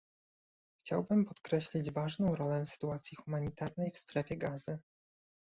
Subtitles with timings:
[0.79, 4.79] Chciałbym podkreślić ważną rolę sytuacji humanitarnej w Strefie Gazy